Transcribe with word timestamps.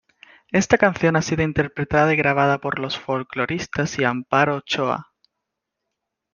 Esta 0.51 0.79
canción 0.79 1.15
ha 1.15 1.21
sido 1.21 1.43
interpretada 1.43 2.11
y 2.11 2.15
grabada 2.17 2.57
por 2.57 2.79
Los 2.79 2.97
Folkloristas 2.97 3.99
y 3.99 4.03
Amparo 4.03 4.55
Ochoa. 4.55 5.11